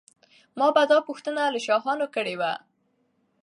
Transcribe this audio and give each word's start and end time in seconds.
ما 0.59 0.67
به 0.75 0.83
دا 0.91 0.97
پوښتنه 1.07 1.41
له 1.53 1.59
شاهانو 1.67 2.05
کړې 2.15 2.35
وي. 2.39 2.53